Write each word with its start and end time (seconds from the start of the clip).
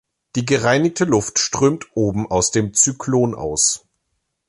Die 0.35 0.45
gereinigte 0.47 1.05
Luft 1.05 1.37
strömt 1.37 1.91
oben 1.95 2.25
aus 2.31 2.49
dem 2.49 2.73
Zyklon 2.73 3.35
aus. 3.35 3.85